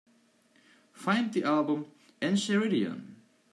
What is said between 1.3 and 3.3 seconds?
the album Encheiridion